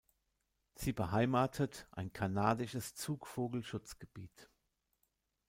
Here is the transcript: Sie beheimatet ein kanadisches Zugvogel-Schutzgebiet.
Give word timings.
Sie 0.73 0.93
beheimatet 0.93 1.87
ein 1.91 2.11
kanadisches 2.11 2.95
Zugvogel-Schutzgebiet. 2.95 4.49